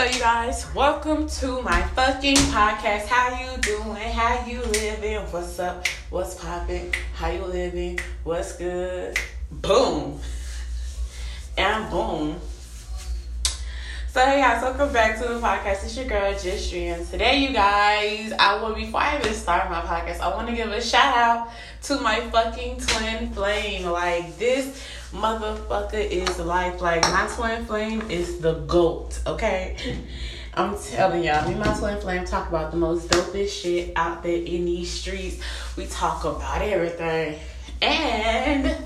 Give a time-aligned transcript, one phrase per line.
[0.00, 3.04] So you guys, welcome to my fucking podcast.
[3.04, 4.10] How you doing?
[4.10, 5.18] How you living?
[5.30, 5.86] What's up?
[6.08, 6.94] What's popping?
[7.14, 7.98] How you living?
[8.24, 9.18] What's good?
[9.50, 10.18] Boom.
[11.58, 12.40] And boom.
[14.08, 15.84] So hey guys, welcome back to the podcast.
[15.84, 19.82] It's your girl Justry, and today you guys, I will before I even start my
[19.82, 21.50] podcast, I want to give a shout out
[21.82, 23.84] to my fucking twin flame.
[23.84, 24.82] Like this
[25.12, 26.80] motherfucker is life.
[26.80, 29.20] Like my twin flame is the goat.
[29.26, 29.76] Okay.
[30.54, 34.24] I'm telling y'all, me and my twin flame talk about the most dopest shit out
[34.24, 35.40] there in these streets.
[35.76, 37.38] We talk about everything.
[37.80, 38.76] And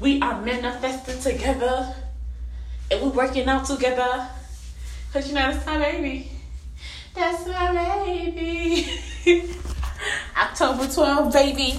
[0.00, 1.94] we are manifesting together.
[2.90, 4.28] And we're working out together.
[5.12, 6.28] Cause you know that's my baby.
[7.14, 8.88] That's my baby.
[10.36, 11.78] October 12th, baby.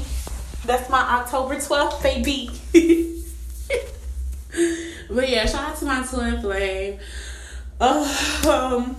[0.66, 3.10] That's my October 12th, baby.
[5.10, 7.00] but yeah, shout out to my twin flame.
[7.82, 8.96] um,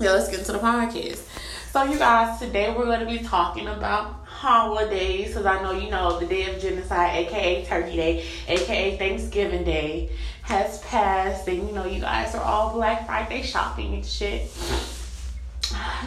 [0.00, 1.28] yeah, let's get into the podcast.
[1.70, 5.90] So, you guys, today we're going to be talking about holidays because I know you
[5.90, 10.10] know the day of genocide, aka Turkey Day, aka Thanksgiving Day,
[10.42, 14.50] has passed, and you know you guys are all Black Friday shopping and shit.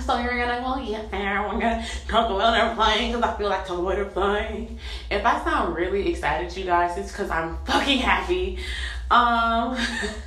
[0.05, 1.43] So you're gonna go get there.
[1.43, 4.79] We're gonna talk about our plane because I feel like I'm with a plane.
[5.11, 8.59] If I sound really excited, you guys, it's because I'm fucking happy.
[9.11, 9.77] Um,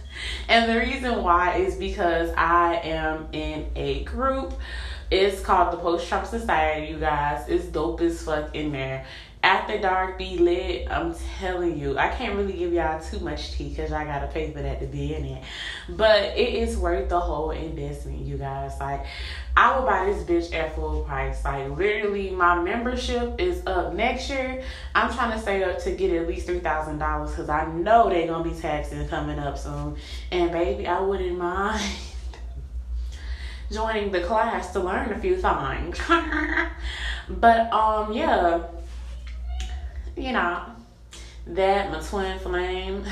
[0.48, 4.55] and the reason why is because I am in a group.
[5.10, 7.48] It's called the Post Trump Society, you guys.
[7.48, 9.04] It's dope as fuck in there.
[9.42, 13.70] After Dark Be Lit, I'm telling you, I can't really give y'all too much tea
[13.70, 15.42] because I gotta pay for that to be in it.
[15.88, 18.78] But it is worth the whole investment, you guys.
[18.78, 19.06] Like,
[19.56, 21.42] I will buy this bitch at full price.
[21.42, 24.62] Like, literally, my membership is up next year.
[24.94, 28.44] I'm trying to save up to get at least $3,000 because I know they're gonna
[28.44, 29.97] be taxing coming up soon.
[30.30, 31.80] And baby, I wouldn't mind
[33.72, 35.98] joining the class to learn a few things.
[37.30, 38.64] but, um, yeah
[40.16, 40.62] you know,
[41.47, 43.04] that, my twin flame.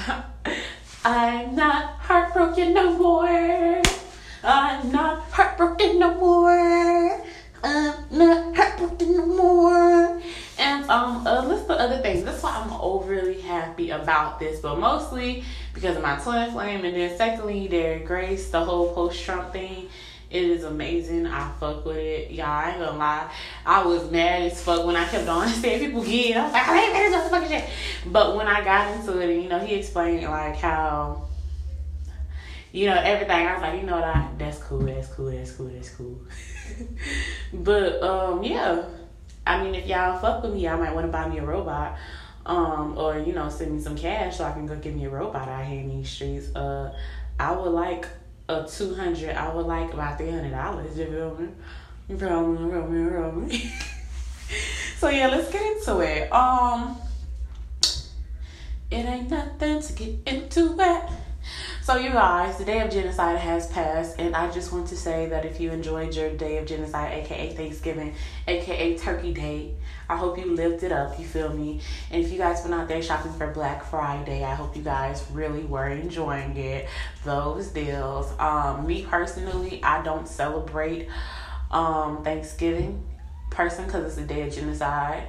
[1.05, 3.83] I'm not heartbroken no more.
[4.43, 7.25] I'm not heartbroken no more.
[7.63, 10.23] I'm not heartbroken no more.
[10.59, 12.25] And um, a list of other things.
[12.25, 16.97] That's why I'm overly happy about this, but mostly because of my twin flame, and
[16.97, 19.89] then secondly, their grace, the whole post Trump thing
[20.31, 21.27] it is amazing.
[21.27, 22.31] I fuck with it.
[22.33, 23.33] Y'all, I ain't gonna lie.
[23.65, 26.37] I was mad as fuck when I kept on saying people get.
[26.37, 27.71] I was like, I ain't mad as fucking shit.
[28.07, 31.29] But when I got into it, and, you know, he explained like how,
[32.73, 33.47] you know, everything.
[33.47, 34.05] I was like, you know what?
[34.05, 34.81] I, that's cool.
[34.81, 35.31] That's cool.
[35.31, 35.69] That's cool.
[35.69, 36.21] That's cool.
[37.55, 38.85] but um, yeah.
[39.47, 41.97] I mean, if y'all fuck with me, y'all might want to buy me a robot.
[42.45, 45.11] Um, or you know, send me some cash so I can go get me a
[45.11, 46.55] robot out here in these streets.
[46.55, 46.95] Uh,
[47.41, 48.07] I would like
[48.49, 50.99] a two hundred, I would like about three hundred dollars.
[50.99, 51.49] You feel me?
[52.09, 52.71] You feel me?
[52.71, 53.11] Feel me?
[53.11, 53.73] Feel me?
[54.99, 56.33] so yeah, let's get into it.
[56.33, 56.97] Um,
[58.91, 61.11] it ain't nothing to get into it.
[61.83, 65.27] So, you guys, the day of genocide has passed, and I just want to say
[65.31, 68.15] that if you enjoyed your day of genocide, aka Thanksgiving,
[68.47, 69.75] aka Turkey Day,
[70.09, 71.19] I hope you lived it up.
[71.19, 71.81] You feel me?
[72.11, 75.25] And if you guys went out there shopping for Black Friday, I hope you guys
[75.33, 76.89] really were enjoying it.
[77.25, 78.33] Those deals.
[78.39, 81.09] Um, me personally, I don't celebrate
[81.71, 83.05] um Thanksgiving
[83.51, 85.29] person because it's a day of genocide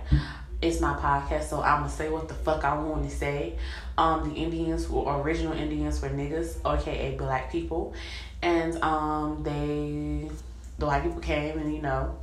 [0.61, 3.55] it's my podcast, so I'm gonna say what the fuck I want to say.
[3.97, 7.93] Um, the Indians were original Indians were niggas, aka black people,
[8.41, 10.29] and um, they
[10.77, 12.17] the white people came and you know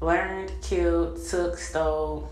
[0.00, 2.30] learned, killed, took, stole,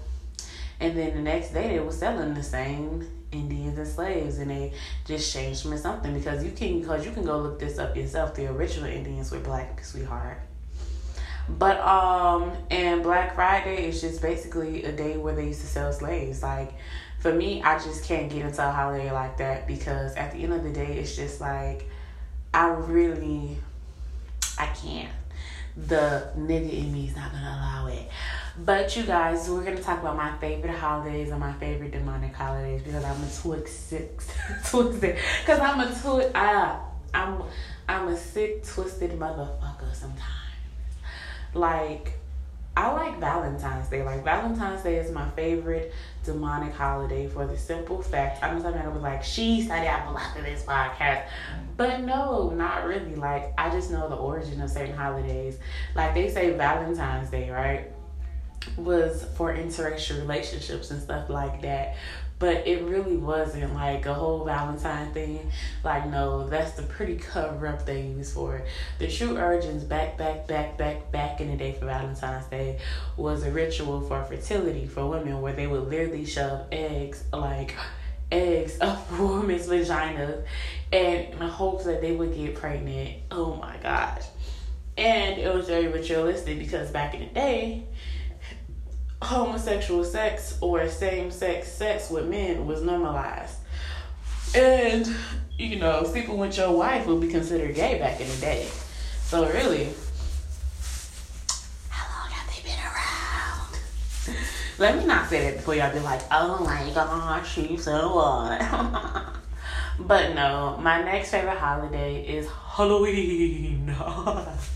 [0.80, 4.72] and then the next day they were selling the same Indians and slaves, and they
[5.04, 8.34] just changed or something because you can because you can go look this up yourself.
[8.34, 10.38] The original Indians were black, sweetheart.
[11.48, 15.92] But um and Black Friday is just basically a day where they used to sell
[15.92, 16.42] slaves.
[16.42, 16.72] Like
[17.20, 20.52] for me, I just can't get into a holiday like that because at the end
[20.52, 21.88] of the day it's just like
[22.52, 23.58] I really
[24.58, 25.12] I can't.
[25.76, 28.08] The nigga in me is not gonna allow it.
[28.58, 32.82] But you guys, we're gonna talk about my favorite holidays and my favorite demonic holidays
[32.82, 34.10] because I'm a twisted,
[34.64, 35.18] twisted.
[35.40, 36.78] Because I'm a twi- uh,
[37.12, 37.42] I'm
[37.88, 40.22] I'm a sick, twisted motherfucker sometimes.
[41.54, 42.18] Like,
[42.76, 44.02] I like Valentine's Day.
[44.02, 45.94] Like, Valentine's Day is my favorite
[46.24, 48.44] demonic holiday for the simple fact.
[48.44, 51.26] I'm not gonna be like, she out a lot of this podcast.
[51.78, 53.14] But no, not really.
[53.14, 55.58] Like, I just know the origin of certain holidays.
[55.94, 57.90] Like, they say Valentine's Day, right?
[58.76, 61.96] Was for interracial relationships and stuff like that.
[62.38, 65.50] But it really wasn't like a whole Valentine thing.
[65.82, 68.66] Like, no, that's the pretty cover up they use for it.
[68.98, 72.78] The true origins back, back, back, back, back in the day for Valentine's Day
[73.16, 77.74] was a ritual for fertility for women where they would literally shove eggs, like
[78.30, 80.42] eggs up a woman's vagina
[80.92, 83.16] and in hopes that they would get pregnant.
[83.30, 84.24] Oh my gosh.
[84.98, 87.84] And it was very ritualistic because back in the day,
[89.22, 93.56] homosexual sex or same sex sex with men was normalized.
[94.54, 95.08] And,
[95.58, 98.68] you know, sleeping with your wife would be considered gay back in the day.
[99.22, 99.88] So, really,
[101.88, 104.38] how long have they been around?
[104.78, 109.26] Let me not say that before y'all be like, oh my gosh, she's so what?
[109.98, 113.94] but no, my next favorite holiday is Halloween.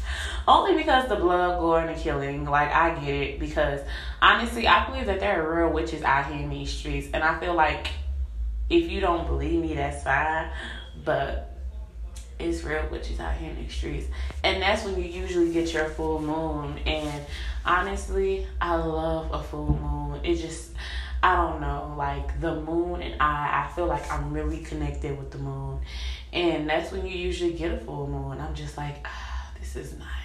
[0.50, 2.44] Only because the blood, gore, and the killing.
[2.44, 3.38] Like, I get it.
[3.38, 3.82] Because,
[4.20, 7.06] honestly, I believe that there are real witches out here in these streets.
[7.14, 7.86] And I feel like
[8.68, 10.50] if you don't believe me, that's fine.
[11.04, 11.56] But
[12.40, 14.08] it's real witches out here in the streets.
[14.42, 16.78] And that's when you usually get your full moon.
[16.84, 17.24] And
[17.64, 20.24] honestly, I love a full moon.
[20.24, 20.72] It just,
[21.22, 25.30] I don't know, like the moon and I, I feel like I'm really connected with
[25.30, 25.78] the moon.
[26.32, 28.40] And that's when you usually get a full moon.
[28.40, 30.19] I'm just like, ah, this is nice.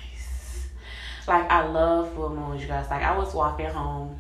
[1.28, 2.90] Like I love full moons, you guys.
[2.90, 4.20] Like I was walking home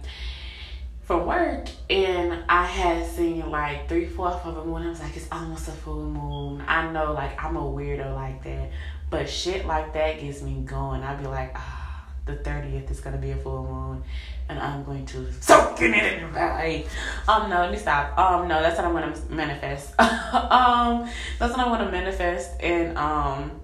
[1.03, 4.87] from work and I had seen like three fourths of a moon.
[4.87, 6.63] I was like, it's almost a full moon.
[6.67, 8.71] I know like I'm a weirdo like that.
[9.09, 11.03] But shit like that gets me going.
[11.03, 14.03] I'd be like, ah, the 30th is gonna be a full moon
[14.49, 16.85] and I'm going to soak in it in the
[17.27, 18.17] Um no, let me stop.
[18.17, 19.93] Um no, that's what I want to manifest.
[19.99, 21.07] um
[21.39, 23.61] that's what I want to manifest and um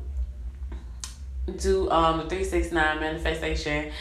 [1.57, 3.91] do um the 369 manifestation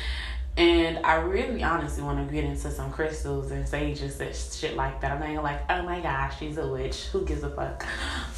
[0.56, 5.00] and I really honestly want to get into some crystals and sages and shit like
[5.00, 5.12] that.
[5.12, 7.04] I'm not like, oh my gosh, she's a witch.
[7.06, 7.86] Who gives a fuck?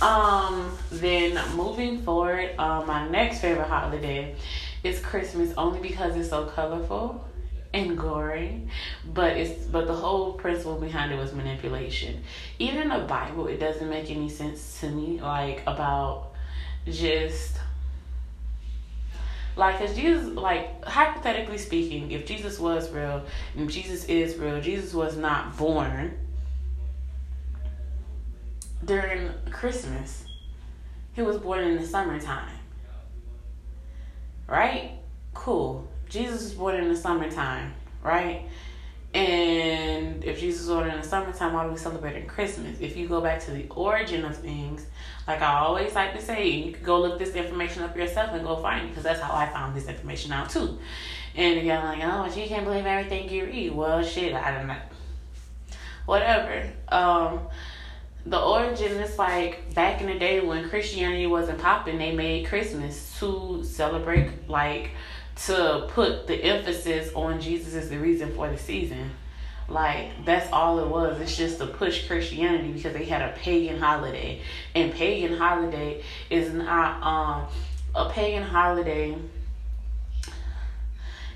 [0.02, 4.36] Um, then moving forward, um, my next favorite holiday
[4.84, 7.26] is Christmas only because it's so colorful
[7.72, 8.68] and gory.
[9.12, 12.22] But it's but the whole principle behind it was manipulation.
[12.58, 16.32] Even in the Bible, it doesn't make any sense to me, like about
[16.86, 17.56] just
[19.56, 23.24] like, cause Jesus, like hypothetically speaking, if Jesus was real
[23.56, 26.18] and Jesus is real, Jesus was not born
[28.84, 30.24] during Christmas.
[31.12, 32.56] He was born in the summertime.
[34.46, 34.92] Right?
[35.34, 35.86] Cool.
[36.08, 38.48] Jesus was born in the summertime, right?
[39.14, 42.80] And if Jesus was born in the summertime, why do we celebrating Christmas?
[42.80, 44.86] If you go back to the origin of things,
[45.28, 48.42] like I always like to say, you can go look this information up yourself and
[48.42, 50.78] go find it because that's how I found this information out too.
[51.34, 53.74] And you're like, oh, you can't believe everything you read.
[53.74, 54.80] Well, shit, I don't know.
[56.06, 56.70] Whatever.
[56.88, 57.40] Um,
[58.24, 63.18] the origin is like back in the day when Christianity wasn't popping, they made Christmas
[63.18, 64.90] to celebrate, like
[65.46, 69.10] to put the emphasis on Jesus as the reason for the season.
[69.68, 71.20] Like that's all it was.
[71.20, 74.42] It's just to push Christianity because they had a pagan holiday,
[74.74, 77.46] and pagan holiday is not um
[77.94, 79.16] a pagan holiday.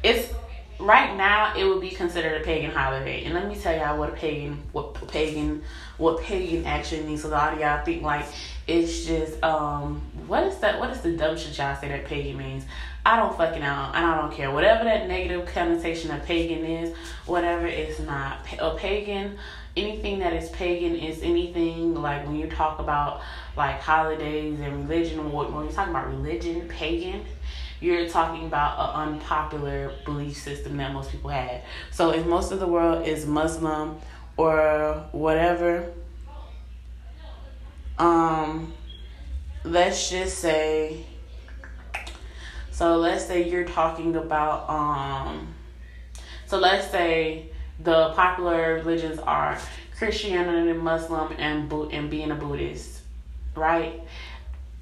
[0.03, 0.33] It's
[0.79, 4.11] right now it would be considered a pagan holiday, and let me tell y'all what
[4.11, 5.63] a pagan what pagan
[5.97, 7.23] what pagan actually means.
[7.23, 8.27] So a lot of y'all think like
[8.67, 10.79] it's just um what is that?
[10.79, 12.65] What is the dumb shit y'all say that pagan means?
[13.07, 14.51] I don't fucking know, and I don't care.
[14.51, 16.93] Whatever that negative connotation of pagan is,
[17.25, 18.39] whatever it's not.
[18.59, 19.39] A pagan,
[19.77, 23.21] anything that is pagan is anything like when you talk about
[23.57, 25.31] like holidays and religion.
[25.31, 27.25] When you're talking about religion, pagan,
[27.81, 31.63] you're talking about an unpopular belief system that most people had.
[31.93, 34.01] So if most of the world is Muslim
[34.37, 35.93] or whatever,
[38.01, 38.75] um,
[39.63, 41.07] let's just say
[42.77, 45.49] so let's say you're talking about um
[46.45, 47.47] so let's say
[47.81, 49.59] the popular religions are
[49.97, 53.01] Christianity, and Muslim, and and being a Buddhist,
[53.55, 54.03] right?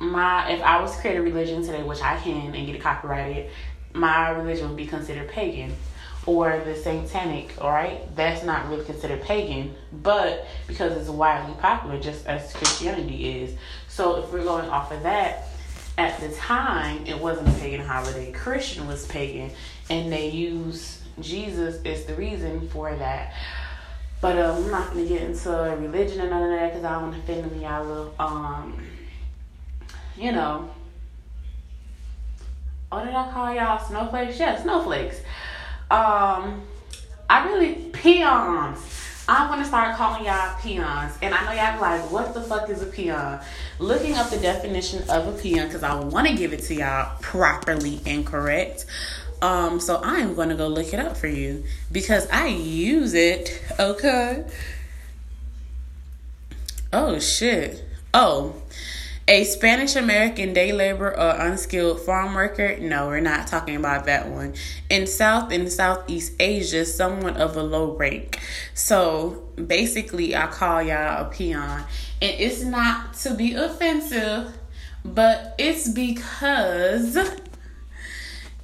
[0.00, 2.82] My if I was to create a religion today, which I can and get it
[2.82, 3.48] copyrighted,
[3.92, 5.72] my religion would be considered pagan
[6.26, 8.00] or the satanic, all right?
[8.16, 13.56] That's not really considered pagan, but because it's widely popular, just as Christianity is.
[13.86, 15.46] So if we're going off of that,
[15.96, 18.32] at the time it wasn't a pagan holiday.
[18.32, 19.50] Christian was pagan,
[19.90, 23.34] and they use Jesus as the reason for that.
[24.20, 27.02] But um, I'm not gonna get into religion and none of that because I don't
[27.10, 28.14] want to offend any y'all.
[28.18, 28.86] Um,
[30.16, 30.70] you know,
[32.88, 33.78] what did I call y'all?
[33.78, 34.38] Snowflakes?
[34.38, 35.18] Yeah, snowflakes.
[35.90, 36.62] Um,
[37.28, 39.03] I really peons.
[39.26, 41.16] I'm gonna start calling y'all peons.
[41.22, 43.40] And I know y'all be like, what the fuck is a peon?
[43.78, 47.16] Looking up the definition of a peon because I want to give it to y'all
[47.22, 48.84] properly and correct.
[49.40, 53.62] Um, so I am gonna go look it up for you because I use it.
[53.78, 54.44] Okay.
[56.92, 57.82] Oh shit.
[58.12, 58.62] Oh,
[59.26, 62.76] a Spanish American day laborer or unskilled farm worker?
[62.78, 64.54] No, we're not talking about that one.
[64.90, 68.38] In South and Southeast Asia, someone of a low rank.
[68.74, 71.84] So basically, I call y'all a peon.
[72.20, 74.52] And it's not to be offensive,
[75.04, 77.16] but it's because.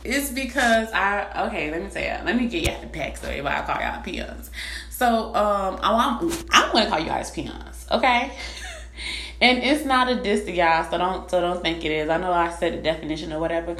[0.02, 1.70] It's because I okay.
[1.70, 2.24] Let me tell you.
[2.24, 4.50] Let me get y'all the backstory why I call y'all peons.
[4.88, 7.86] So um, I'm I'm gonna call you guys peons.
[7.90, 8.32] Okay.
[9.40, 12.10] And it's not a diss to y'all, so don't so don't think it is.
[12.10, 13.74] I know I said the definition or whatever,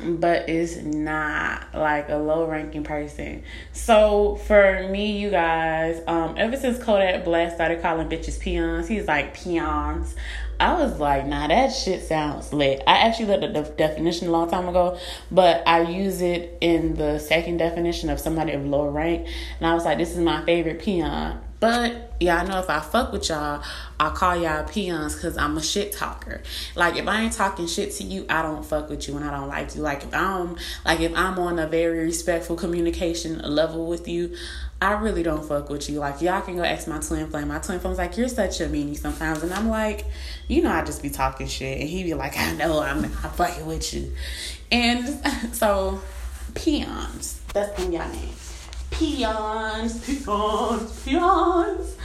[0.00, 3.42] but it's not like a low ranking person.
[3.72, 9.06] So for me, you guys, um, ever since Kodak Black started calling bitches peons, he's
[9.06, 10.14] like peons.
[10.62, 12.82] I was like, nah, that shit sounds lit.
[12.86, 14.98] I actually looked at the definition a long time ago,
[15.30, 19.26] but I use it in the second definition of somebody of lower rank,
[19.58, 23.12] and I was like, this is my favorite peon but y'all know if I fuck
[23.12, 23.62] with y'all,
[24.00, 26.42] I call y'all peons because I'm a shit talker.
[26.74, 29.30] Like if I ain't talking shit to you, I don't fuck with you and I
[29.30, 29.80] don't like you.
[29.80, 34.34] Like if I'm like if I'm on a very respectful communication level with you,
[34.82, 36.00] I really don't fuck with you.
[36.00, 37.48] Like y'all can go ask my twin flame.
[37.48, 40.06] My twin flame's like, You're such a meanie sometimes and I'm like,
[40.48, 43.36] you know I just be talking shit and he be like, I know I'm not
[43.36, 44.12] fucking with you.
[44.72, 45.06] And
[45.54, 46.00] so
[46.54, 47.40] peons.
[47.54, 48.30] That's them y'all name
[48.90, 51.96] peons, peons, peons.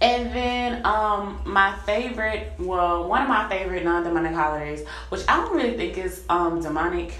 [0.00, 5.56] And then um my favorite, well, one of my favorite non-demonic holidays, which I don't
[5.56, 7.14] really think is um demonic.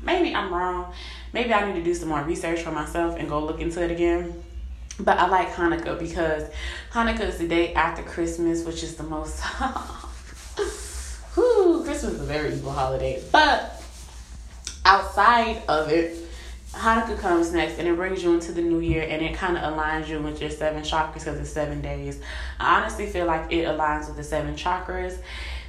[0.00, 0.92] Maybe I'm wrong.
[1.32, 3.90] Maybe I need to do some more research for myself and go look into it
[3.90, 4.42] again.
[5.00, 6.50] But I like Hanukkah because
[6.92, 9.40] Hanukkah is the day after Christmas, which is the most
[11.34, 13.22] Whew, Christmas is a very evil holiday.
[13.30, 13.80] But
[14.84, 16.16] outside of it,
[16.72, 19.72] Hanukkah comes next and it brings you into the new year and it kind of
[19.72, 22.20] aligns you with your seven chakras because it's seven days.
[22.58, 25.18] I honestly feel like it aligns with the seven chakras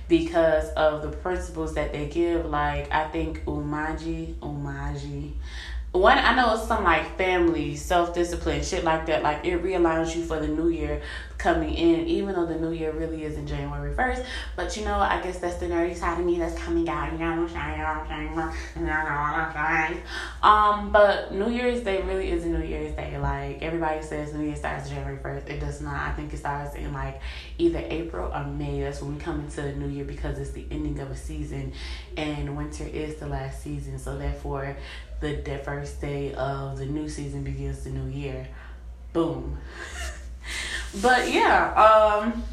[0.10, 2.46] because of the principles that they give.
[2.46, 5.32] Like, I think Umoja, Umoja,
[5.92, 9.24] one I know it's some like family, self discipline, shit like that.
[9.24, 11.02] Like it realigns you for the new year
[11.40, 14.22] coming in, even though the new year really isn't January first.
[14.56, 17.12] But you know, I guess that's the nerdy side of me that's coming out.
[17.12, 18.14] You know what I'm
[19.56, 20.02] saying?
[20.44, 23.18] Um, but New Year's Day really is a New Year's Day.
[23.18, 25.48] Like everybody says, New Year starts January first.
[25.50, 25.96] It does not.
[25.96, 27.20] I think it starts in like
[27.58, 28.82] either April or May.
[28.82, 31.74] That's when we come into the New Year because it's the ending of a season,
[32.16, 33.98] and winter is the last season.
[33.98, 34.78] So therefore,
[35.20, 38.48] the, first day of the new season begins the new year.
[39.14, 39.58] Boom.
[41.02, 42.44] but yeah, um,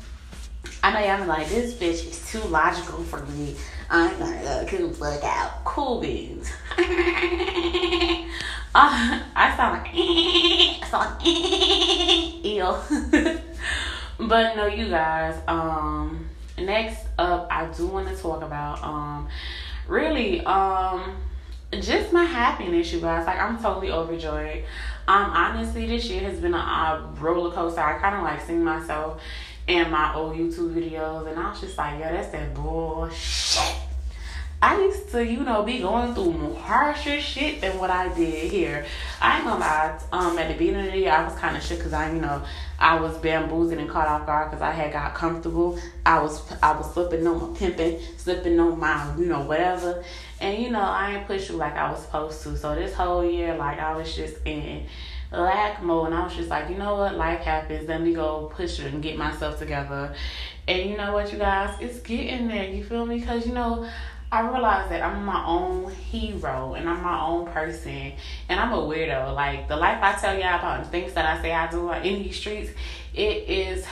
[0.83, 3.57] I know y'all like this bitch is too logical for me.
[3.89, 5.65] I'm gonna couldn't fuck out.
[5.65, 6.51] Cool beans.
[6.79, 6.83] uh,
[8.75, 11.27] I sound like I sound like
[12.45, 14.27] ew.
[14.27, 15.41] but no, you guys.
[15.47, 19.29] Um, next up, I do want to talk about um,
[19.89, 21.17] really um
[21.73, 23.27] just my happiness, you guys.
[23.27, 24.65] Like I'm totally overjoyed.
[25.09, 27.81] Um, honestly, this year has been a, a roller coaster.
[27.81, 29.21] I kind of like seeing myself
[29.67, 33.77] in my old YouTube videos, and I was just like, yo, that's that bullshit.
[34.63, 38.51] I used to, you know, be going through more harsher shit than what I did
[38.51, 38.87] here.
[39.21, 40.01] I ain't gonna lie.
[40.13, 42.21] Um, at the beginning of the year, I was kind of shook because I, you
[42.21, 42.43] know,
[42.79, 45.79] I was bamboozled and caught off guard because I had got comfortable.
[46.07, 50.03] I was, I was slipping on my pimping, slipping on my, you know, whatever.
[50.41, 52.57] And you know, I ain't push you like I was supposed to.
[52.57, 54.87] So this whole year, like I was just in
[55.33, 57.89] lack mode, and I was just like, you know what, life happens.
[57.89, 60.15] Let me go push it and get myself together.
[60.69, 62.69] And you know what, you guys, it's getting there.
[62.69, 63.21] You feel me?
[63.21, 63.89] Because you know.
[64.31, 68.13] I realize that I'm my own hero and I'm my own person
[68.49, 69.33] and I'm a weirdo.
[69.35, 72.25] Like the life I tell y'all about the things that I say I do in
[72.25, 72.73] these streets,
[73.15, 73.87] it is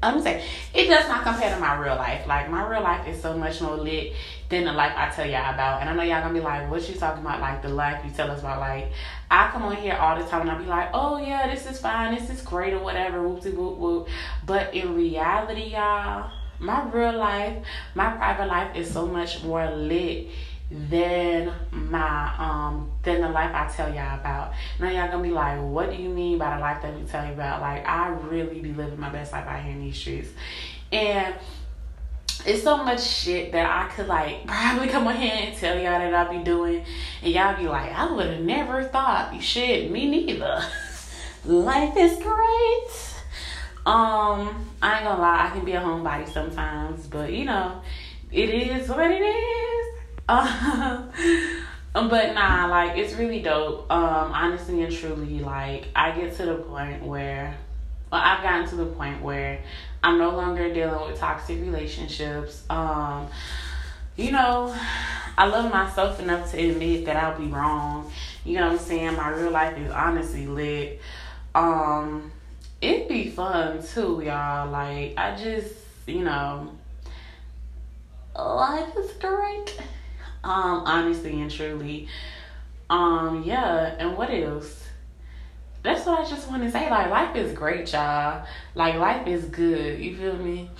[0.00, 2.26] I'm saying it does not compare to my real life.
[2.26, 4.12] Like my real life is so much more lit
[4.48, 5.80] than the life I tell y'all about.
[5.80, 7.40] And I know y'all gonna be like, what you talking about?
[7.40, 8.60] Like the life you tell us about.
[8.60, 8.92] Like
[9.28, 11.80] I come on here all the time and I'll be like, oh yeah, this is
[11.80, 14.08] fine, this is great or whatever, whoopsie whoop whoop.
[14.46, 17.64] But in reality, y'all, my real life,
[17.96, 20.28] my private life is so much more lit
[20.70, 24.52] than my um than the life I tell y'all about.
[24.78, 27.26] Now y'all gonna be like, what do you mean by the life that we tell
[27.26, 27.60] you about?
[27.60, 30.30] Like I really be living my best life out here in these streets.
[30.92, 31.34] And
[32.46, 36.14] it's so much shit that I could like probably come here and tell y'all that
[36.14, 36.84] I be doing,
[37.22, 39.34] and y'all be like, I would have never thought.
[39.34, 40.62] You shit, me neither.
[41.44, 43.14] life is great.
[43.86, 47.80] Um, I ain't gonna lie, I can be a homebody sometimes, but you know,
[48.30, 49.77] it is what it is.
[50.28, 51.10] Um,
[51.92, 53.90] but nah, like it's really dope.
[53.90, 57.56] Um, honestly and truly, like I get to the point where
[58.10, 59.60] well, I've gotten to the point where
[60.02, 62.62] I'm no longer dealing with toxic relationships.
[62.70, 63.28] Um,
[64.16, 64.74] you know,
[65.36, 68.10] I love myself enough to admit that I'll be wrong.
[68.44, 69.16] You know what I'm saying?
[69.16, 71.00] My real life is honestly lit.
[71.54, 72.32] Um,
[72.80, 74.70] it'd be fun too, y'all.
[74.70, 75.74] Like I just,
[76.06, 76.72] you know,
[78.34, 79.78] life is great.
[80.44, 82.08] Um, honestly and truly.
[82.90, 84.84] Um, yeah, and what else?
[85.82, 86.90] That's what I just want to say.
[86.90, 88.44] Like life is great, y'all.
[88.74, 89.98] Like life is good.
[90.00, 90.70] You feel me?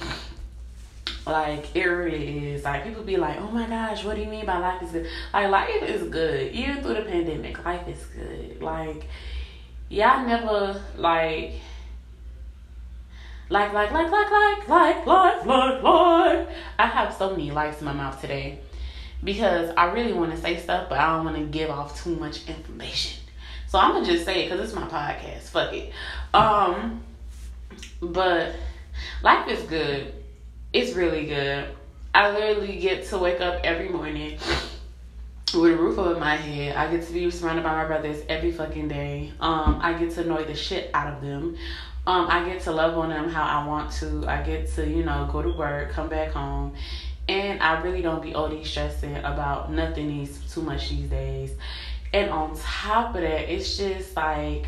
[1.26, 2.64] Like it really is.
[2.64, 5.06] Like people be like, "Oh my gosh, what do you mean by life is good?"
[5.32, 6.52] Like life is good.
[6.52, 8.62] Even through the pandemic, life is good.
[8.62, 9.04] Like
[9.90, 11.54] y'all never like
[13.50, 16.48] like, like, like, like, like, like, like, like, like.
[16.78, 18.60] I have so many likes in my mouth today
[19.22, 22.16] because I really want to say stuff, but I don't want to give off too
[22.16, 23.20] much information.
[23.68, 25.50] So I'm gonna just say it because it's my podcast.
[25.50, 25.92] Fuck it.
[26.32, 27.02] Um,
[28.00, 28.54] but
[29.22, 30.14] life is good.
[30.72, 31.68] It's really good.
[32.14, 34.38] I literally get to wake up every morning
[35.54, 36.76] with a roof over my head.
[36.76, 39.32] I get to be surrounded by my brothers every fucking day.
[39.40, 41.56] Um, I get to annoy the shit out of them.
[42.06, 44.26] Um, I get to love on them how I want to.
[44.26, 46.74] I get to, you know, go to work, come back home.
[47.28, 51.52] And I really don't be OD stressing about nothing these too much these days.
[52.12, 54.66] And on top of that, it's just like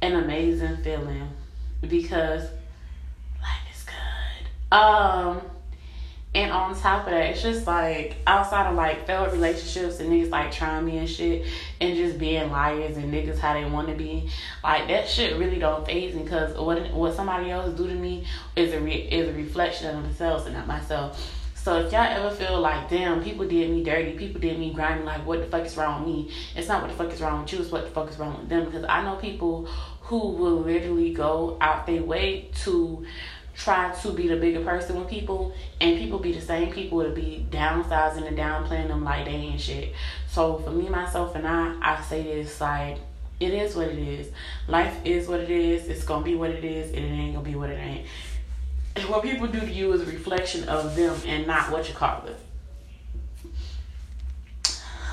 [0.00, 1.28] an amazing feeling
[1.82, 2.42] because
[3.42, 4.76] life is good.
[4.76, 5.42] Um
[6.34, 10.30] and on top of that, it's just like outside of like failed relationships and niggas
[10.30, 11.46] like trying me and shit
[11.80, 14.28] and just being liars and niggas how they want to be.
[14.62, 18.26] Like that shit really don't phase me because what what somebody else do to me
[18.56, 21.37] is a re, is a reflection of themselves and not myself.
[21.62, 25.04] So if y'all ever feel like, damn, people did me dirty, people did me grimy,
[25.04, 26.32] like what the fuck is wrong with me?
[26.56, 28.38] It's not what the fuck is wrong with you, it's what the fuck is wrong
[28.38, 28.64] with them.
[28.64, 29.66] Because I know people
[30.02, 33.04] who will literally go out their way to
[33.54, 37.10] try to be the bigger person with people and people be the same people to
[37.10, 39.92] be downsizing and downplaying them like they ain't shit.
[40.28, 42.98] So for me, myself and I, I say this like
[43.40, 44.32] it is what it is.
[44.66, 45.88] Life is what it is.
[45.88, 48.06] It's gonna be what it is, and it ain't gonna be what it ain't.
[49.06, 52.26] What people do to you is a reflection of them and not what you call
[52.26, 52.36] it.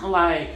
[0.03, 0.49] Like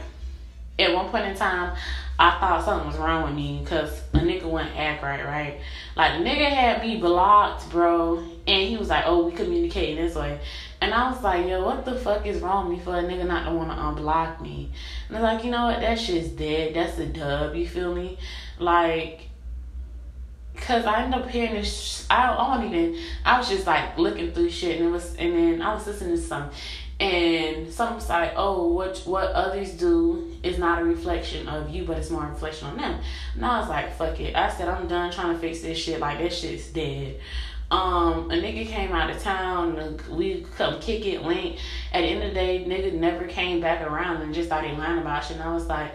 [0.80, 1.76] at one point in time,
[2.18, 5.60] I thought something was wrong with me because a nigga wouldn't act right, right?
[5.96, 8.18] Like, nigga had me blocked, bro.
[8.46, 10.38] And he was like, oh, we communicating this way.
[10.82, 13.26] And I was like, yo, what the fuck is wrong with me for a nigga
[13.26, 14.70] not to want to unblock me?
[15.08, 15.80] And I was like, you know what?
[15.80, 16.74] That shit's dead.
[16.74, 17.54] That's a dub.
[17.54, 18.18] You feel me?
[18.58, 19.29] Like,
[20.60, 22.06] Cause I ended up hearing this.
[22.10, 22.96] I, I don't even.
[23.24, 26.16] I was just like looking through shit, and it was, and then I was listening
[26.16, 26.50] to some,
[27.00, 31.84] and some was like, "Oh, what what others do is not a reflection of you,
[31.84, 33.00] but it's more a reflection on them."
[33.34, 35.98] And I was like, "Fuck it." I said, "I'm done trying to fix this shit.
[35.98, 37.20] Like that shit's dead."
[37.70, 39.98] Um, a nigga came out of town.
[40.10, 41.58] We come kick it, link.
[41.92, 44.98] At the end of the day, nigga never came back around and just started lying
[44.98, 45.36] about shit.
[45.36, 45.94] And I was like,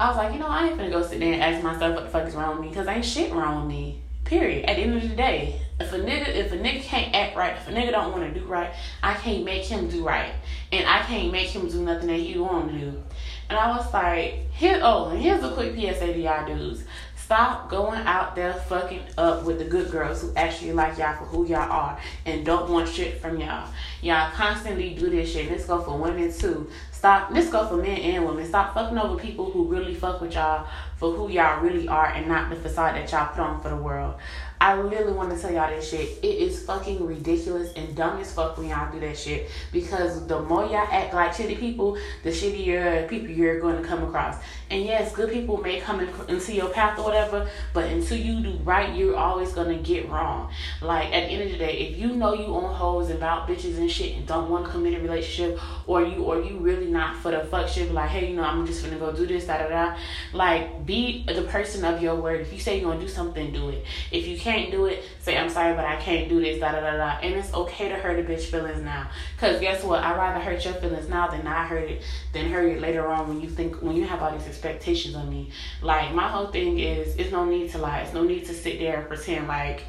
[0.00, 2.04] I was like, you know, I ain't finna go sit there and ask myself what
[2.04, 4.00] the fuck is wrong with me because ain't shit wrong with me.
[4.24, 4.64] Period.
[4.66, 7.56] At the end of the day, if a nigga if a nigga can't act right,
[7.56, 8.70] if a nigga don't want to do right,
[9.02, 10.32] I can't make him do right,
[10.70, 13.02] and I can't make him do nothing that he want to do.
[13.48, 14.78] And I was like, here.
[14.82, 16.84] Oh, and here's a quick PSA to y'all dudes.
[17.16, 21.24] Stop going out there fucking up with the good girls who actually like y'all for
[21.24, 23.68] who y'all are and don't want shit from y'all.
[24.00, 25.50] Y'all constantly do this shit.
[25.50, 26.70] Let's go for women too.
[26.98, 27.30] Stop.
[27.30, 28.44] Let's go for men and women.
[28.44, 32.26] Stop fucking over people who really fuck with y'all for who y'all really are and
[32.26, 34.16] not the facade that y'all put on for the world.
[34.60, 36.18] I really want to tell y'all this shit.
[36.24, 39.48] It is fucking ridiculous and dumb as fuck when y'all do that shit.
[39.72, 44.02] Because the more y'all act like shitty people, the shittier people you're going to come
[44.02, 44.42] across.
[44.70, 48.40] And yes, good people may come in, into your path or whatever, but until you
[48.40, 50.50] do right, you're always to get wrong.
[50.80, 53.48] Like, at the end of the day, if you know you own hoes and about
[53.48, 56.86] bitches and shit and don't want to commit a relationship, or you or you really
[56.86, 59.46] not for the fuck shit, like, hey, you know, I'm just gonna go do this,
[59.46, 59.96] da da da.
[60.32, 62.40] Like, be the person of your word.
[62.40, 63.84] If you say you're gonna do something, do it.
[64.12, 66.80] If you can't do it, say I'm sorry, but I can't do this, da da
[66.80, 67.18] da da.
[67.22, 70.02] And it's okay to hurt a bitch feelings now, cause guess what?
[70.02, 72.02] I'd rather hurt your feelings now than not hurt it
[72.32, 75.30] than hurt it later on when you think when you have all these expectations on
[75.30, 75.50] me.
[75.82, 78.00] Like my whole thing is, it's no need to lie.
[78.00, 79.84] It's no need to sit there and pretend like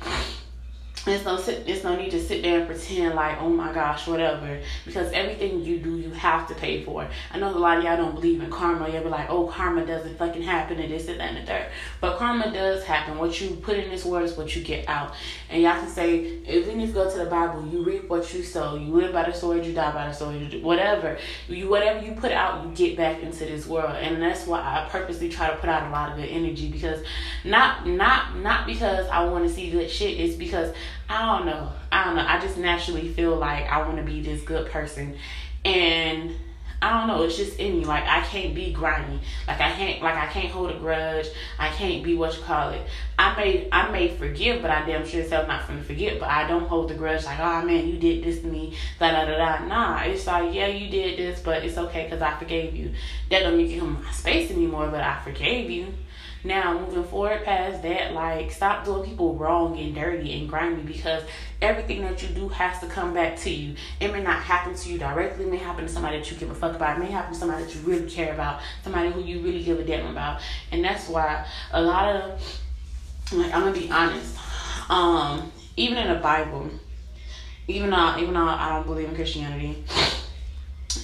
[1.08, 4.60] it's no it's no need to sit there and pretend like oh my gosh whatever.
[4.86, 7.08] Because everything you do you have to pay for.
[7.32, 8.90] I know a lot of y'all don't believe in karma.
[8.90, 11.68] You'll be like oh karma doesn't fucking happen and this and that and the third.
[12.02, 13.18] But karma does happen.
[13.18, 15.14] What you put in this world is what you get out.
[15.50, 18.76] And y'all can say if you go to the bible you reap what you sow.
[18.76, 21.18] You live by the sword you die by the sword whatever.
[21.48, 23.96] You whatever you put out you get back into this world.
[23.96, 26.70] And that's why i purposely try to put out a lot of good energy.
[26.70, 27.04] Because
[27.46, 30.20] not not not because i want to see good shit.
[30.20, 30.74] It's because
[31.10, 31.72] I don't know.
[31.92, 32.26] I don't know.
[32.28, 35.18] I just naturally feel like I want to be this good person.
[35.66, 36.34] And
[36.82, 37.86] I don't know, it's just in me.
[37.86, 39.20] Like I can't be grimy.
[39.48, 41.28] Like I can't like I can't hold a grudge.
[41.58, 42.82] I can't be what you call it.
[43.18, 46.20] I may I may forgive, but I damn sure self not from forget.
[46.22, 48.78] But I don't hold the grudge like, oh man, you did this to me.
[48.98, 49.66] Da da da da.
[49.66, 52.94] Nah, it's like yeah, you did this, but it's okay because I forgave you.
[53.30, 55.88] That don't make you come my space anymore, but I forgave you.
[56.44, 61.24] Now, moving forward past that, like, stop doing people wrong and dirty and grimy because
[61.62, 63.76] everything that you do has to come back to you.
[64.00, 66.50] It may not happen to you directly, it may happen to somebody that you give
[66.50, 69.22] a fuck about, it may happen to somebody that you really care about, somebody who
[69.22, 70.40] you really give a damn about.
[70.72, 72.62] And that's why a lot of,
[73.34, 74.38] like, I'm gonna be honest,
[74.90, 76.70] um, even in the Bible,
[77.68, 79.84] even though, even though I don't believe in Christianity,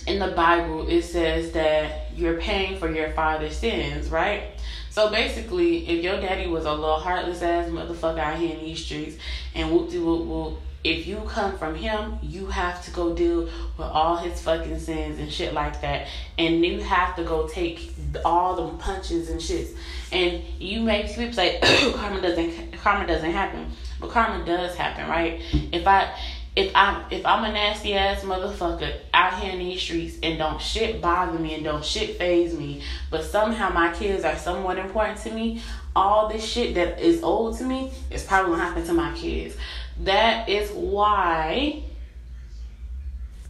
[0.08, 4.55] in the Bible, it says that you're paying for your father's sins, right?
[4.96, 8.82] So basically, if your daddy was a little heartless ass motherfucker out here in these
[8.82, 9.18] streets,
[9.54, 13.42] and whoop de whoop whoop, if you come from him, you have to go deal
[13.42, 17.92] with all his fucking sins and shit like that, and you have to go take
[18.24, 19.76] all the punches and shits.
[20.14, 21.60] And you make people say
[21.94, 25.42] karma doesn't karma doesn't happen, but karma does happen, right?
[25.74, 26.18] If I
[26.56, 30.62] if I'm if I'm a nasty ass motherfucker out here in these streets and don't
[30.62, 35.20] shit bother me and don't shit phase me, but somehow my kids are somewhat important
[35.20, 35.62] to me,
[35.96, 39.56] all this shit that is old to me is probably gonna happen to my kids.
[40.02, 41.84] That is why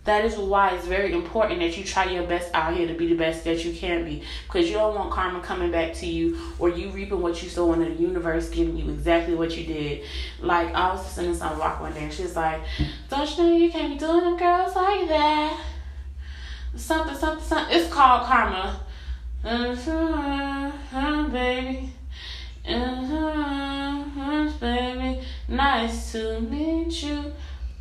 [0.06, 3.08] that is why it's very important that you try your best out here to be
[3.08, 4.22] the best that you can be.
[4.48, 7.74] Because you don't want karma coming back to you or you reaping what you sow
[7.74, 10.04] in the universe giving you exactly what you did.
[10.39, 12.62] Like, I was to some rock one day and she's like,
[13.10, 15.60] Don't you know you can't be doing them girls like that?
[16.76, 17.76] Something, something, something.
[17.76, 18.80] It's called karma.
[19.44, 21.89] Uh-huh, baby.
[22.68, 25.22] Uh-huh, baby.
[25.48, 27.34] Nice to meet you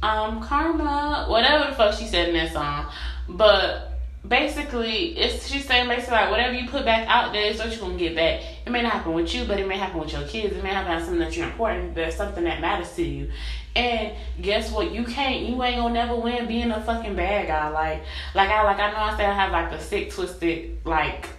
[0.04, 2.92] um, Karma, whatever the fuck she said in that song.
[3.26, 3.92] But
[4.26, 7.80] basically, it's she's saying basically like whatever you put back out there is what you're
[7.80, 8.42] gonna get back.
[8.66, 10.54] It may not happen with you, but it may happen with your kids.
[10.54, 11.94] It may happen with something that you're important.
[11.94, 13.30] There's something that matters to you.
[13.74, 14.92] And guess what?
[14.92, 15.48] You can't.
[15.48, 17.70] You ain't gonna never win being a fucking bad guy.
[17.70, 18.02] Like,
[18.34, 21.30] like I like I know I say I have like a sick, twisted like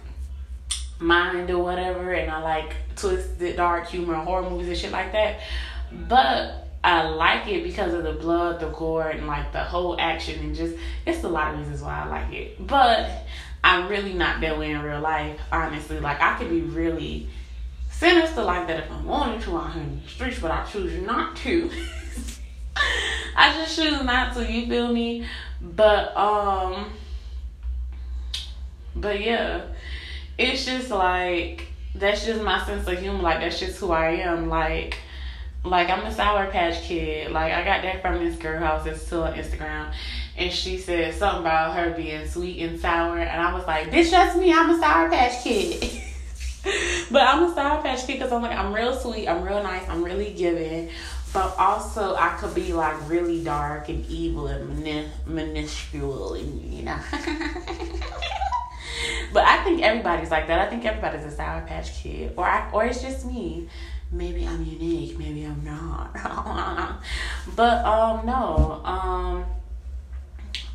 [0.98, 5.38] mind or whatever, and I like twisted dark humor, horror movies and shit like that.
[5.92, 10.38] But I like it because of the blood, the gore, and like the whole action,
[10.38, 12.64] and just it's a lot of reasons why I like it.
[12.64, 13.10] But
[13.64, 15.98] I'm really not that way in real life, honestly.
[15.98, 17.28] Like I could be really
[17.90, 21.02] sinister like that if I wanted to out here in the streets, but I choose
[21.04, 21.68] not to.
[23.36, 24.48] I just choose not to.
[24.48, 25.26] You feel me?
[25.60, 26.92] But um,
[28.94, 29.62] but yeah,
[30.38, 33.24] it's just like that's just my sense of humor.
[33.24, 34.48] Like that's just who I am.
[34.48, 34.98] Like
[35.68, 37.30] like I'm a Sour Patch Kid.
[37.32, 39.92] Like I got that from this girl house that's still on Instagram,
[40.36, 44.10] and she said something about her being sweet and sour, and I was like, "Bitch,
[44.10, 44.52] that's me.
[44.52, 46.02] I'm a Sour Patch Kid."
[47.10, 49.88] but I'm a Sour Patch Kid because I'm like I'm real sweet, I'm real nice,
[49.88, 50.90] I'm really giving,
[51.32, 54.82] but also I could be like really dark and evil and
[55.26, 56.98] minuscule, and you know.
[59.32, 60.60] but I think everybody's like that.
[60.60, 63.68] I think everybody's a Sour Patch Kid, or I, or it's just me
[64.10, 66.12] maybe I'm unique, maybe I'm not.
[67.56, 69.44] but um no, um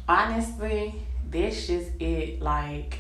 [0.08, 0.96] honestly,
[1.30, 3.00] this is it like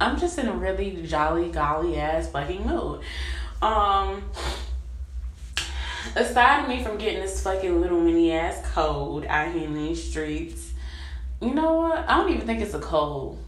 [0.00, 3.00] I'm just in a really jolly golly ass fucking mood.
[3.62, 4.24] Um
[6.16, 10.72] aside me from getting this fucking little mini ass cold out here in these streets,
[11.40, 12.08] you know what?
[12.08, 13.38] I don't even think it's a cold.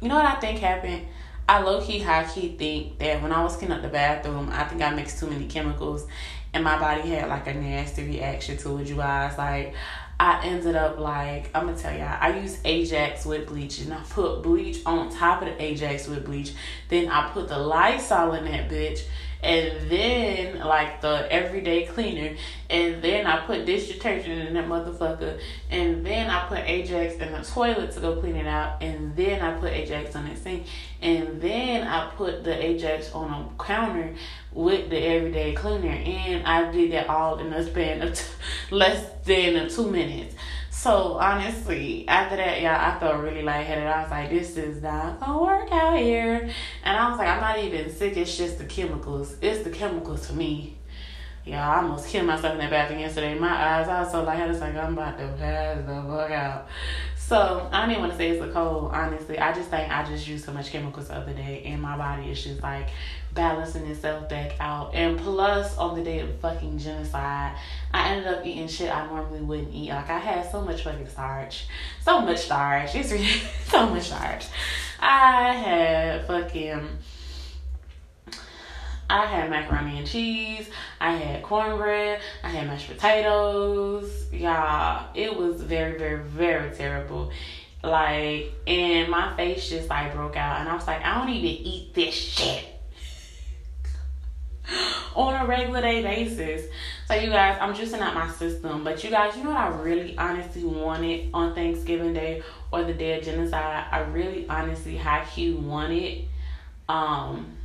[0.00, 1.06] You know what I think happened?
[1.48, 4.64] I low key, high key think that when I was cleaning up the bathroom, I
[4.64, 6.06] think I mixed too many chemicals
[6.54, 8.88] and my body had like a nasty reaction to it.
[8.88, 9.74] You guys, like,
[10.18, 14.00] I ended up like, I'm gonna tell y'all, I used Ajax with bleach and I
[14.08, 16.52] put bleach on top of the Ajax with bleach.
[16.88, 19.04] Then I put the Lysol in that bitch
[19.44, 22.34] and then like the everyday cleaner,
[22.70, 25.38] and then I put dish detergent in that motherfucker,
[25.70, 29.42] and then I put Ajax in the toilet to go clean it out, and then
[29.42, 30.66] I put Ajax on the sink,
[31.02, 34.14] and then I put the Ajax on a counter
[34.54, 38.24] with the everyday cleaner, and I did that all in a span of t-
[38.70, 40.34] less than two minutes.
[40.70, 43.86] So honestly, after that, yeah, I felt really lightheaded.
[43.86, 46.50] I was like, this is not gonna work out here.
[46.84, 49.36] And I was like, I'm not even sick, it's just the chemicals.
[49.40, 50.76] It's the chemicals for me.
[51.44, 53.38] Yeah, I almost killed myself in that bathroom yesterday.
[53.38, 56.68] My eyes, I was so lightheaded, it's like I'm about to pass the fuck out.
[57.16, 59.38] So I didn't want to say it's a cold, honestly.
[59.38, 62.30] I just think I just used so much chemicals the other day and my body
[62.30, 62.90] is just like
[63.34, 64.94] balancing itself back out.
[64.94, 67.56] And plus on the day of fucking genocide,
[67.92, 69.90] I ended up eating shit I normally wouldn't eat.
[69.90, 71.66] Like I had so much fucking starch.
[72.02, 72.94] So much starch.
[72.94, 73.26] It's really
[73.66, 74.46] so much starch.
[75.00, 76.88] I had fucking
[79.10, 80.70] I had macaroni and cheese.
[81.00, 82.20] I had cornbread.
[82.42, 84.32] I had mashed potatoes.
[84.32, 87.30] Y'all, it was very, very, very terrible.
[87.82, 91.66] Like, and my face just like broke out, and I was like, I don't even
[91.66, 92.73] eat this shit
[95.14, 96.66] on a regular day basis.
[97.06, 98.84] So you guys, I'm juicing out my system.
[98.84, 102.94] But you guys, you know what I really honestly wanted on Thanksgiving Day or the
[102.94, 103.86] day of genocide?
[103.90, 106.24] I really honestly high key wanted
[106.88, 107.56] um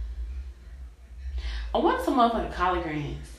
[1.73, 3.38] I wanted some motherfucking collard greens.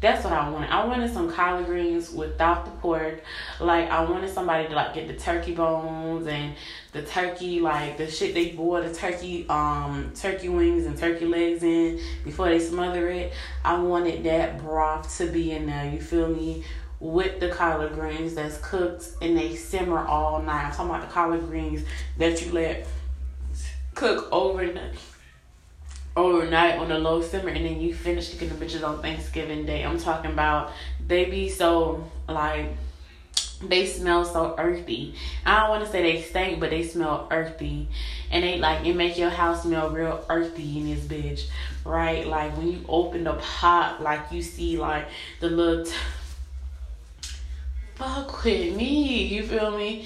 [0.00, 0.70] That's what I wanted.
[0.70, 3.20] I wanted some collard greens without the pork.
[3.58, 6.54] Like I wanted somebody to like get the turkey bones and
[6.92, 11.62] the turkey like the shit they boil the turkey um turkey wings and turkey legs
[11.64, 13.32] in before they smother it.
[13.64, 15.90] I wanted that broth to be in there.
[15.90, 16.64] You feel me?
[17.00, 20.66] With the collard greens that's cooked and they simmer all night.
[20.66, 21.84] I'm talking about the collard greens
[22.18, 22.88] that you let
[23.94, 24.94] cook overnight
[26.18, 29.64] Oh, overnight on a low simmer and then you finish cooking the bitches on Thanksgiving
[29.66, 29.84] Day.
[29.84, 30.72] I'm talking about
[31.06, 32.70] they be so like
[33.62, 35.14] they smell so earthy.
[35.46, 37.86] I don't want to say they stink, but they smell earthy,
[38.32, 41.46] and they like it make your house smell real earthy in this bitch,
[41.84, 42.26] right?
[42.26, 45.06] Like when you open the pot, like you see like
[45.38, 45.84] the little.
[45.84, 45.92] T-
[47.94, 50.04] Fuck with me, you feel me?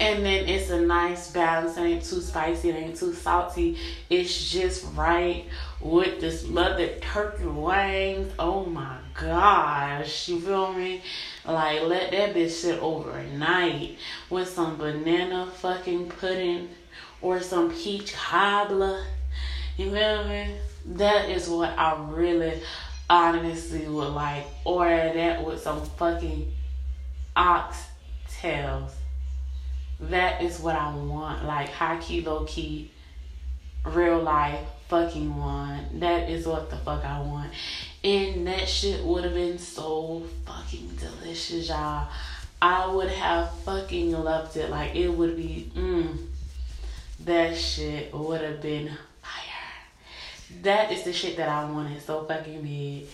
[0.00, 1.76] And then it's a nice balance.
[1.76, 2.70] It ain't too spicy.
[2.70, 3.78] It ain't too salty.
[4.10, 5.44] It's just right
[5.80, 8.32] with this smothered turkey wings.
[8.38, 10.28] Oh my gosh.
[10.28, 11.02] You feel me?
[11.44, 13.98] Like, let that bitch sit overnight
[14.30, 16.70] with some banana fucking pudding
[17.22, 19.04] or some peach cobbler.
[19.76, 20.56] You feel me?
[20.86, 22.60] That is what I really
[23.08, 24.44] honestly would like.
[24.64, 26.52] Or that with some fucking
[27.36, 28.90] oxtails
[30.00, 31.44] that is what I want.
[31.44, 32.90] Like high key, low key,
[33.84, 36.00] real life fucking one.
[36.00, 37.50] That is what the fuck I want.
[38.02, 42.08] And that shit would have been so fucking delicious, y'all.
[42.60, 44.70] I would have fucking loved it.
[44.70, 46.16] Like it would be, mm,
[47.24, 48.88] that shit would have been
[49.22, 50.62] fire.
[50.62, 53.08] That is the shit that I wanted so fucking bad.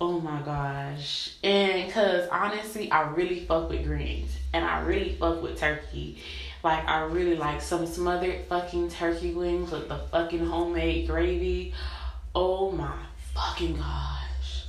[0.00, 1.34] Oh my gosh.
[1.42, 4.36] And cause honestly, I really fuck with greens.
[4.52, 6.22] And I really fuck with turkey.
[6.62, 11.74] Like I really like some smothered fucking turkey wings with the fucking homemade gravy.
[12.34, 12.94] Oh my
[13.34, 14.64] fucking gosh.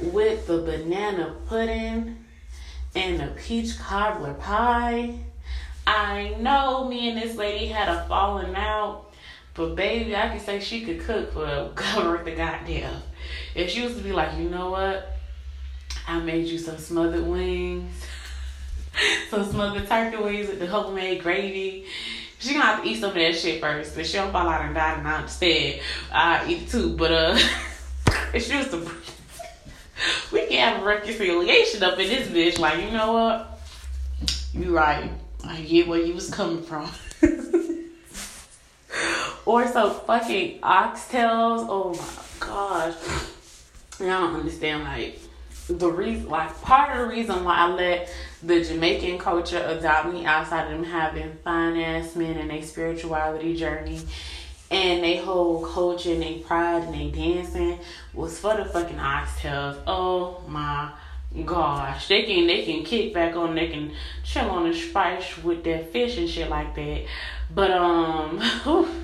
[0.00, 2.24] With the banana pudding
[2.94, 5.18] and the peach cobbler pie.
[5.86, 9.06] I know me and this lady had a falling out
[9.56, 13.02] but baby, I can say she could cook for cover the goddamn.
[13.56, 15.16] If she was to be like, you know what?
[16.06, 17.90] I made you some smothered wings,
[19.30, 21.86] some smothered turkey wings with the homemade gravy.
[22.38, 23.96] She gonna have to eat some of that shit first.
[23.96, 25.80] If she don't fall out and die, and I understand.
[26.12, 26.94] I eat it too.
[26.98, 27.38] But uh,
[28.34, 28.90] if she was to,
[30.30, 32.58] we can have reconciliation up in this bitch.
[32.58, 33.58] Like, you know what?
[34.52, 35.10] You right.
[35.44, 36.90] I get where you was coming from.
[39.46, 41.66] or some fucking oxtails.
[41.70, 43.32] Oh my gosh.
[44.00, 45.18] I don't understand like
[45.68, 48.08] the reason like part of the reason why I let
[48.42, 53.56] the Jamaican culture adopt me outside of them having fine ass men and a spirituality
[53.56, 54.00] journey
[54.70, 57.78] and they whole culture and they pride and they dancing
[58.14, 59.80] was for the fucking oxtails.
[59.86, 60.90] Oh my
[61.44, 62.08] gosh.
[62.08, 63.92] They can they can kick back on they can
[64.24, 67.04] chill on the spice with their fish and shit like that.
[67.52, 68.40] But um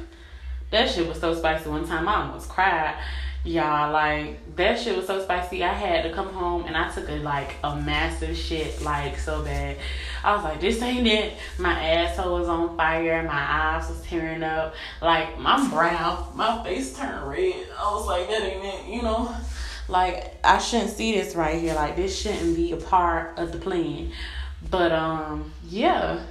[0.73, 2.97] That shit was so spicy one time I almost cried.
[3.45, 5.65] Y'all, like, that shit was so spicy.
[5.65, 9.43] I had to come home and I took a, like, a massive shit, like, so
[9.43, 9.79] bad.
[10.23, 11.35] I was like, this ain't it.
[11.59, 13.21] My asshole was on fire.
[13.25, 14.75] My eyes was tearing up.
[15.01, 16.29] Like, my brow.
[16.37, 17.67] My face turned red.
[17.77, 19.35] I was like, that ain't it, you know?
[19.89, 21.75] Like, I shouldn't see this right here.
[21.75, 24.13] Like, this shouldn't be a part of the plan.
[24.71, 26.23] But, um, yeah.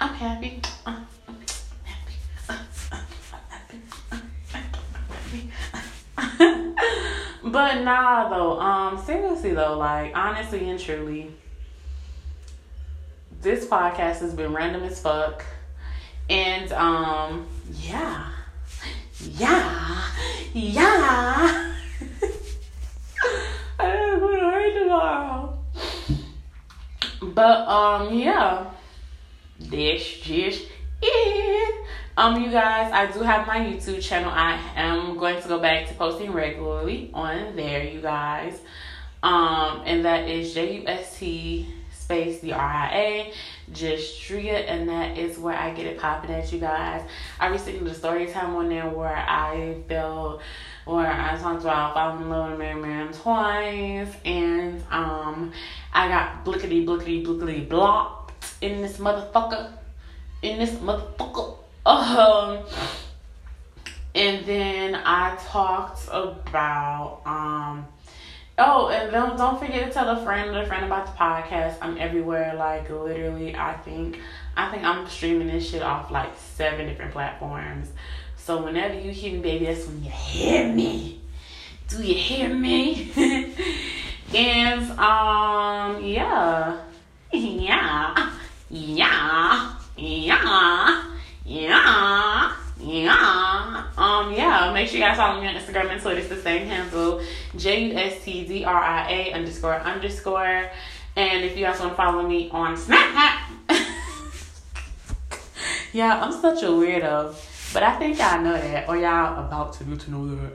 [0.00, 0.60] I'm happy.
[0.84, 1.11] I'm happy.
[7.52, 11.30] But nah though, um, seriously though, like honestly and truly,
[13.42, 15.44] this podcast has been random as fuck.
[16.30, 17.46] And um,
[17.80, 18.30] yeah.
[19.20, 20.04] Yeah.
[20.54, 21.74] Yeah.
[23.78, 25.58] I'm gonna tomorrow.
[27.20, 28.70] But um, yeah.
[29.58, 30.66] This just
[31.02, 31.86] it.
[32.14, 34.30] Um, you guys, I do have my YouTube channel.
[34.30, 38.60] I am going to go back to posting regularly on there, you guys.
[39.22, 43.32] Um, and that is J U S T space the D R I A,
[43.72, 47.02] Justria, and that is where I get it popping at you guys.
[47.40, 50.42] I recently did a story time on there where I felt
[50.84, 55.52] where I talked about falling in love with Mary Man twice, and um,
[55.94, 59.72] I got blickety blickety blickety blocked in this motherfucker,
[60.42, 61.41] in this motherfucker.
[61.92, 62.64] Um,
[64.14, 67.86] and then I talked about um.
[68.58, 71.76] Oh, and don't don't forget to tell a friend a friend about the podcast.
[71.80, 72.54] I'm everywhere.
[72.54, 74.18] Like literally, I think
[74.56, 77.88] I think I'm streaming this shit off like seven different platforms.
[78.36, 81.20] So whenever you hear me, baby, that's when you hear me.
[81.88, 83.10] Do you hear me?
[84.34, 86.80] and um, yeah,
[87.32, 88.32] yeah,
[88.70, 91.11] yeah, yeah.
[91.52, 92.56] Yeah.
[92.80, 93.84] Yeah.
[93.98, 96.20] Um, yeah, make sure you guys follow me on Instagram and Twitter.
[96.20, 97.20] It's the same handle.
[97.56, 100.70] J U S T D R I A underscore underscore.
[101.14, 103.38] And if you guys want to follow me on Snapchat.
[105.92, 107.34] yeah, I'm such a weirdo.
[107.72, 110.52] But I think y'all know that, or y'all about to get to know that.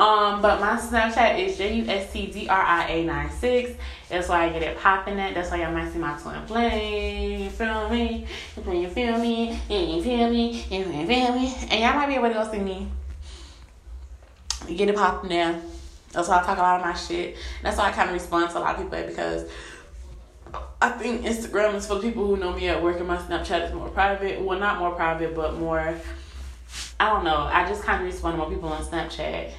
[0.00, 3.72] Um, but my Snapchat is J U S T D R I A 96.
[4.08, 5.34] That's why I get it popping at.
[5.34, 7.42] That's why y'all might see my twin flame.
[7.42, 8.26] You feel me?
[8.56, 9.50] You feel me?
[9.68, 10.50] You feel me?
[10.70, 11.54] You feel me?
[11.70, 12.88] And y'all might be able to go see me.
[14.68, 15.60] Get it popping there.
[16.12, 17.36] That's why I talk a lot of my shit.
[17.62, 19.50] That's why I kind of respond to a lot of people because
[20.80, 23.74] I think Instagram is for people who know me at work and my Snapchat is
[23.74, 24.40] more private.
[24.40, 25.96] Well, not more private, but more
[27.02, 27.48] I don't know.
[27.52, 29.50] I just kind of respond to more people on Snapchat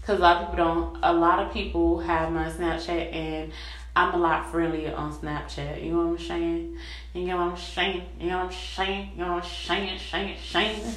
[0.00, 0.98] because a lot of people don't.
[1.04, 3.52] A lot of people have my Snapchat, and
[3.94, 5.84] I'm a lot friendlier on Snapchat.
[5.84, 6.76] You know what I'm saying?
[7.14, 8.02] You know what I'm saying?
[8.18, 9.10] You know what I'm saying?
[9.14, 10.00] You know what I'm saying?
[10.10, 10.94] Saying, saying.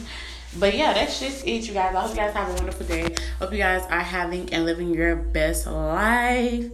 [0.57, 1.93] But yeah, that's just it, you guys.
[1.93, 3.15] I hope you guys have a wonderful day.
[3.37, 6.71] Hope you guys are having and living your best life.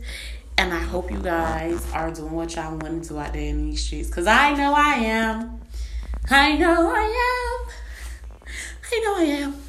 [0.58, 3.70] And I hope you guys are doing what y'all want to do out there in
[3.70, 4.08] these streets.
[4.08, 5.60] Because I know I am.
[6.30, 7.74] I know I am.
[8.90, 9.67] I know I am.